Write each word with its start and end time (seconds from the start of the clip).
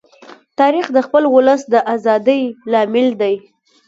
تاریخ 0.59 0.85
د 0.95 0.97
خپل 1.05 1.23
ولس 1.35 1.61
د 1.73 1.75
ازادۍ 1.93 2.41
لامل 2.71 3.07
دی. 3.21 3.35